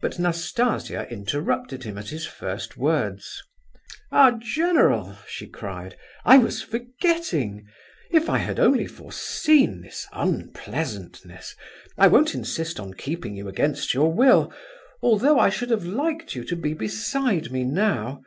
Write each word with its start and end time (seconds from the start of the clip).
But 0.00 0.20
Nastasia 0.20 1.08
interrupted 1.10 1.82
him 1.82 1.98
at 1.98 2.10
his 2.10 2.24
first 2.24 2.76
words. 2.76 3.42
"Ah, 4.12 4.36
general!" 4.38 5.16
she 5.26 5.48
cried, 5.48 5.96
"I 6.24 6.38
was 6.38 6.62
forgetting! 6.62 7.66
If 8.12 8.30
I 8.30 8.38
had 8.38 8.60
only 8.60 8.86
foreseen 8.86 9.80
this 9.80 10.06
unpleasantness! 10.12 11.56
I 11.98 12.06
won't 12.06 12.32
insist 12.32 12.78
on 12.78 12.94
keeping 12.94 13.34
you 13.34 13.48
against 13.48 13.92
your 13.92 14.12
will, 14.12 14.52
although 15.02 15.36
I 15.40 15.48
should 15.50 15.70
have 15.70 15.84
liked 15.84 16.36
you 16.36 16.44
to 16.44 16.54
be 16.54 16.72
beside 16.72 17.50
me 17.50 17.64
now. 17.64 18.22